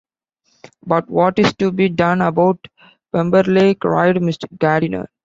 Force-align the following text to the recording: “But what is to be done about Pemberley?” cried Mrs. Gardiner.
“But 0.83 1.11
what 1.11 1.37
is 1.37 1.53
to 1.57 1.71
be 1.71 1.87
done 1.87 2.21
about 2.21 2.57
Pemberley?” 3.13 3.75
cried 3.75 4.15
Mrs. 4.15 4.57
Gardiner. 4.57 5.07